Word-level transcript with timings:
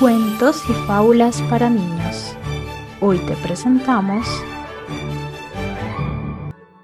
Cuentos 0.00 0.62
y 0.70 0.72
fábulas 0.86 1.42
para 1.50 1.68
niños. 1.68 2.36
Hoy 3.00 3.18
te 3.18 3.34
presentamos 3.34 4.28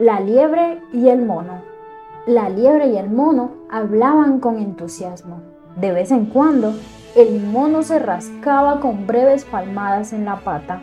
La 0.00 0.18
liebre 0.18 0.82
y 0.92 1.08
el 1.10 1.24
mono. 1.24 1.62
La 2.26 2.48
liebre 2.48 2.88
y 2.88 2.96
el 2.96 3.08
mono 3.08 3.52
hablaban 3.70 4.40
con 4.40 4.58
entusiasmo. 4.58 5.42
De 5.76 5.92
vez 5.92 6.10
en 6.10 6.26
cuando, 6.26 6.74
el 7.14 7.40
mono 7.40 7.84
se 7.84 8.00
rascaba 8.00 8.80
con 8.80 9.06
breves 9.06 9.44
palmadas 9.44 10.12
en 10.12 10.24
la 10.24 10.40
pata, 10.40 10.80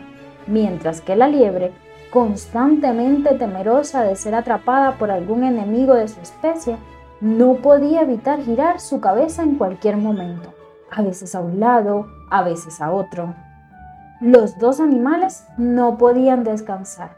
mientras 0.48 1.02
que 1.02 1.18
la 1.18 1.28
liebre, 1.28 1.74
constantemente 2.12 3.36
temerosa 3.36 4.04
de 4.04 4.16
ser 4.16 4.36
atrapada 4.36 4.94
por 4.94 5.12
algún 5.12 5.44
enemigo 5.44 5.96
de 5.96 6.08
su 6.08 6.22
especie, 6.22 6.78
no 7.20 7.56
podía 7.56 8.04
evitar 8.04 8.42
girar 8.42 8.80
su 8.80 9.02
cabeza 9.02 9.44
en 9.44 9.56
cualquier 9.56 9.98
momento, 9.98 10.54
a 10.92 11.02
veces 11.02 11.34
a 11.36 11.40
un 11.40 11.60
lado, 11.60 12.08
a 12.30 12.44
veces 12.44 12.82
a 12.82 12.92
otro. 12.92 13.34
Los 14.20 14.60
dos 14.60 14.80
animales 14.80 15.46
no 15.58 15.98
podían 15.98 16.44
descansar. 16.44 17.16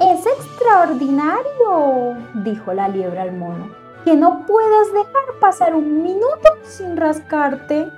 Es 0.00 0.26
extraordinario, 0.26 2.16
dijo 2.42 2.72
la 2.72 2.88
liebre 2.88 3.20
al 3.20 3.32
mono, 3.32 3.68
que 4.04 4.16
no 4.16 4.44
puedas 4.46 4.92
dejar 4.92 5.38
pasar 5.40 5.74
un 5.74 6.02
minuto 6.02 6.48
sin 6.64 6.96
rascarte. 6.96 7.88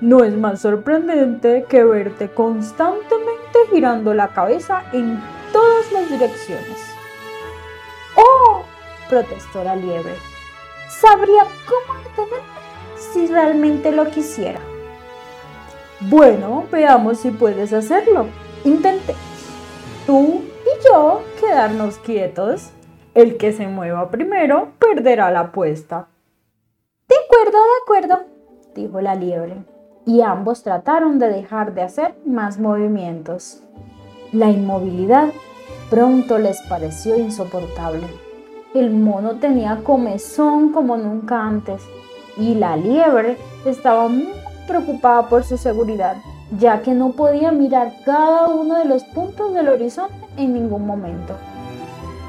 No 0.00 0.24
es 0.24 0.34
más 0.34 0.60
sorprendente 0.60 1.66
que 1.68 1.84
verte 1.84 2.30
constantemente 2.30 3.58
girando 3.70 4.14
la 4.14 4.28
cabeza 4.28 4.84
en 4.92 5.20
todas 5.52 5.92
las 5.92 6.08
direcciones. 6.08 6.78
¡Oh! 8.16 8.62
protestó 9.08 9.62
la 9.62 9.76
liebre. 9.76 10.14
Sabría 10.88 11.44
cómo 11.66 11.98
detenerme 12.00 12.55
si 13.16 13.26
realmente 13.28 13.92
lo 13.92 14.10
quisiera. 14.10 14.60
Bueno, 16.00 16.64
veamos 16.70 17.18
si 17.18 17.30
puedes 17.30 17.72
hacerlo. 17.72 18.26
Intentemos. 18.64 19.22
Tú 20.06 20.42
y 20.42 20.86
yo 20.86 21.22
quedarnos 21.40 21.96
quietos. 21.98 22.72
El 23.14 23.38
que 23.38 23.54
se 23.54 23.68
mueva 23.68 24.10
primero 24.10 24.72
perderá 24.78 25.30
la 25.30 25.40
apuesta. 25.40 26.08
De 27.08 27.14
acuerdo, 27.24 27.58
de 27.58 27.82
acuerdo, 27.82 28.26
dijo 28.74 29.00
la 29.00 29.14
liebre. 29.14 29.64
Y 30.04 30.20
ambos 30.20 30.62
trataron 30.62 31.18
de 31.18 31.30
dejar 31.30 31.72
de 31.72 31.82
hacer 31.82 32.16
más 32.26 32.58
movimientos. 32.58 33.62
La 34.32 34.50
inmovilidad 34.50 35.32
pronto 35.88 36.36
les 36.36 36.60
pareció 36.68 37.18
insoportable. 37.18 38.06
El 38.74 38.90
mono 38.90 39.36
tenía 39.36 39.80
comezón 39.82 40.70
como 40.70 40.98
nunca 40.98 41.42
antes 41.42 41.82
y 42.36 42.54
la 42.54 42.76
liebre 42.76 43.38
estaba 43.64 44.08
muy 44.08 44.32
preocupada 44.66 45.28
por 45.28 45.44
su 45.44 45.56
seguridad, 45.56 46.16
ya 46.58 46.82
que 46.82 46.92
no 46.92 47.12
podía 47.12 47.52
mirar 47.52 47.92
cada 48.04 48.48
uno 48.48 48.78
de 48.78 48.84
los 48.84 49.04
puntos 49.04 49.54
del 49.54 49.68
horizonte 49.68 50.14
en 50.36 50.54
ningún 50.54 50.86
momento. 50.86 51.34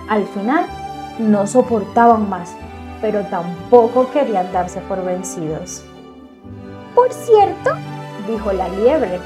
Al 0.09 0.25
final, 0.27 0.65
no 1.19 1.47
soportaban 1.47 2.29
más, 2.29 2.55
pero 3.01 3.21
tampoco 3.25 4.09
querían 4.11 4.51
darse 4.51 4.79
por 4.81 5.03
vencidos. 5.03 5.83
Por 6.95 7.11
cierto, 7.11 7.71
dijo 8.27 8.51
la 8.53 8.69
liebre, 8.69 9.19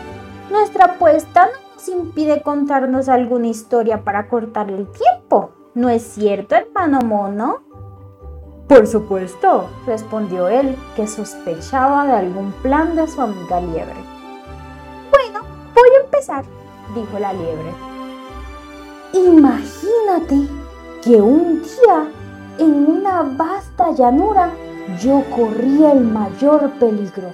nuestra 0.49 0.85
apuesta 0.85 1.45
no 1.45 1.75
nos 1.75 1.87
impide 1.87 2.41
contarnos 2.41 3.09
alguna 3.09 3.47
historia 3.47 4.03
para 4.03 4.27
cortar 4.27 4.69
el 4.69 4.87
tiempo. 4.91 5.51
¿No 5.73 5.89
es 5.89 6.03
cierto, 6.03 6.55
hermano 6.55 6.99
mono? 7.01 7.61
Por 8.71 8.87
supuesto, 8.87 9.65
respondió 9.85 10.47
él, 10.47 10.77
que 10.95 11.05
sospechaba 11.05 12.07
de 12.07 12.13
algún 12.13 12.53
plan 12.61 12.95
de 12.95 13.05
su 13.05 13.21
amiga 13.21 13.59
liebre. 13.59 13.97
Bueno, 15.11 15.41
voy 15.75 15.89
a 15.97 16.05
empezar, 16.05 16.45
dijo 16.95 17.19
la 17.19 17.33
liebre. 17.33 17.73
Imagínate 19.11 20.47
que 21.03 21.21
un 21.21 21.61
día, 21.61 22.07
en 22.59 22.89
una 22.89 23.23
vasta 23.23 23.91
llanura, 23.91 24.53
yo 25.01 25.21
corría 25.35 25.91
el 25.91 26.05
mayor 26.05 26.71
peligro. 26.79 27.33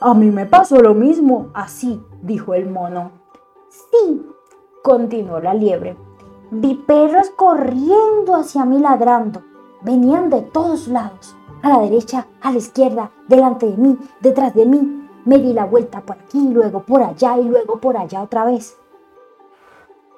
A 0.00 0.14
mí 0.14 0.30
me 0.30 0.46
pasó 0.46 0.78
lo 0.78 0.94
mismo, 0.94 1.50
así, 1.54 2.00
dijo 2.22 2.54
el 2.54 2.70
mono. 2.70 3.10
Sí, 3.68 4.24
continuó 4.84 5.40
la 5.40 5.54
liebre 5.54 5.96
Vi 6.52 6.76
perros 6.76 7.30
corriendo 7.30 8.36
hacia 8.36 8.64
mí 8.64 8.78
ladrando. 8.78 9.42
Venían 9.82 10.28
de 10.28 10.42
todos 10.42 10.88
lados, 10.88 11.36
a 11.62 11.68
la 11.68 11.80
derecha, 11.80 12.26
a 12.40 12.50
la 12.50 12.58
izquierda, 12.58 13.10
delante 13.28 13.66
de 13.66 13.76
mí, 13.76 13.98
detrás 14.20 14.54
de 14.54 14.66
mí. 14.66 15.08
Me 15.24 15.38
di 15.38 15.52
la 15.52 15.66
vuelta 15.66 16.00
por 16.00 16.16
aquí, 16.16 16.48
luego 16.52 16.82
por 16.82 17.02
allá 17.02 17.38
y 17.38 17.44
luego 17.44 17.78
por 17.78 17.96
allá 17.96 18.22
otra 18.22 18.44
vez. 18.44 18.76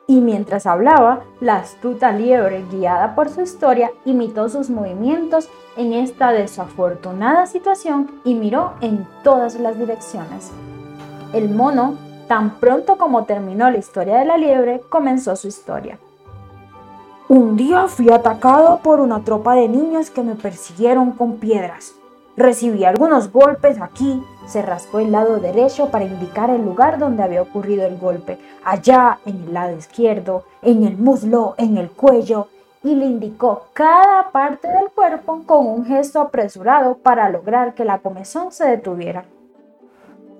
Y 0.06 0.20
mientras 0.20 0.66
hablaba, 0.66 1.20
la 1.40 1.56
astuta 1.56 2.10
liebre, 2.10 2.64
guiada 2.70 3.14
por 3.14 3.28
su 3.28 3.42
historia, 3.42 3.92
imitó 4.04 4.48
sus 4.48 4.70
movimientos 4.70 5.48
en 5.76 5.92
esta 5.92 6.32
desafortunada 6.32 7.46
situación 7.46 8.10
y 8.24 8.34
miró 8.34 8.72
en 8.80 9.06
todas 9.22 9.54
las 9.60 9.78
direcciones. 9.78 10.50
El 11.32 11.50
mono, 11.50 11.96
tan 12.28 12.58
pronto 12.58 12.96
como 12.98 13.24
terminó 13.24 13.70
la 13.70 13.78
historia 13.78 14.18
de 14.18 14.24
la 14.24 14.36
liebre, 14.36 14.80
comenzó 14.88 15.36
su 15.36 15.46
historia. 15.46 15.98
Un 17.30 17.56
día 17.56 17.86
fui 17.86 18.10
atacado 18.10 18.80
por 18.82 18.98
una 18.98 19.22
tropa 19.22 19.54
de 19.54 19.68
niños 19.68 20.10
que 20.10 20.20
me 20.20 20.34
persiguieron 20.34 21.12
con 21.12 21.36
piedras. 21.36 21.94
Recibí 22.36 22.84
algunos 22.84 23.30
golpes 23.30 23.80
aquí, 23.80 24.20
se 24.48 24.62
rascó 24.62 24.98
el 24.98 25.12
lado 25.12 25.38
derecho 25.38 25.90
para 25.90 26.06
indicar 26.06 26.50
el 26.50 26.64
lugar 26.64 26.98
donde 26.98 27.22
había 27.22 27.42
ocurrido 27.42 27.86
el 27.86 27.98
golpe, 27.98 28.36
allá 28.64 29.20
en 29.26 29.44
el 29.44 29.54
lado 29.54 29.76
izquierdo, 29.76 30.42
en 30.60 30.82
el 30.82 30.96
muslo, 30.96 31.54
en 31.56 31.78
el 31.78 31.92
cuello, 31.92 32.48
y 32.82 32.96
le 32.96 33.06
indicó 33.06 33.66
cada 33.74 34.32
parte 34.32 34.66
del 34.66 34.90
cuerpo 34.92 35.44
con 35.46 35.68
un 35.68 35.86
gesto 35.86 36.20
apresurado 36.20 36.96
para 36.96 37.30
lograr 37.30 37.74
que 37.74 37.84
la 37.84 38.00
comezón 38.00 38.50
se 38.50 38.66
detuviera. 38.66 39.24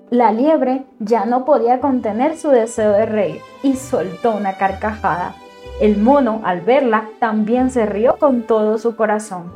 La 0.09 0.33
liebre 0.33 0.83
ya 0.99 1.23
no 1.23 1.45
podía 1.45 1.79
contener 1.79 2.37
su 2.37 2.49
deseo 2.49 2.91
de 2.91 3.05
reír 3.05 3.41
y 3.63 3.77
soltó 3.77 4.35
una 4.35 4.57
carcajada. 4.57 5.35
El 5.79 5.97
mono, 5.97 6.41
al 6.43 6.61
verla, 6.61 7.09
también 7.19 7.71
se 7.71 7.85
rió 7.85 8.17
con 8.17 8.43
todo 8.43 8.77
su 8.77 8.95
corazón. 8.95 9.51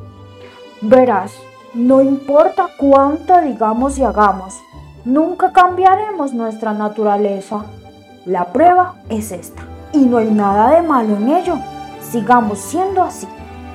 Verás, 0.82 1.34
no 1.74 2.02
importa 2.02 2.68
cuánto 2.78 3.42
digamos 3.42 3.98
y 3.98 4.04
hagamos, 4.04 4.60
nunca 5.04 5.52
cambiaremos 5.52 6.34
nuestra 6.34 6.74
naturaleza. 6.74 7.66
La 8.26 8.46
prueba 8.46 8.96
es 9.10 9.32
esta, 9.32 9.62
y 9.94 10.00
no 10.00 10.18
hay 10.18 10.32
nada 10.32 10.72
de 10.72 10.82
malo 10.82 11.16
en 11.16 11.30
ello. 11.30 11.58
Sigamos 12.02 12.60
siendo 12.60 13.04
así. 13.04 13.28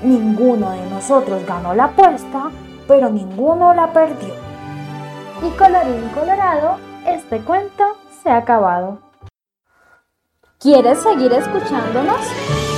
Ninguno 0.02 0.70
de 0.70 0.90
nosotros 0.90 1.46
ganó 1.46 1.74
la 1.74 1.84
apuesta, 1.84 2.50
pero 2.88 3.10
ninguno 3.10 3.74
la 3.74 3.92
perdió. 3.92 4.34
Y 5.42 5.50
colorín 5.56 6.08
colorado, 6.14 6.76
este 7.06 7.38
cuento 7.40 7.84
se 8.22 8.30
ha 8.30 8.38
acabado. 8.38 8.98
¿Quieres 10.60 10.98
seguir 10.98 11.32
escuchándonos? 11.32 12.20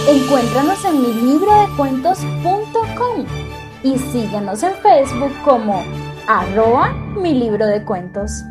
Encuéntranos 0.09 0.85
en 0.85 1.03
milibrodecuentos.com 1.03 3.27
y 3.83 3.99
síguenos 3.99 4.63
en 4.63 4.75
Facebook 4.75 5.33
como 5.45 5.83
arroba 6.29 6.93
mi 7.17 7.35
libro 7.35 7.67
de 7.67 7.83
cuentos. 7.83 8.45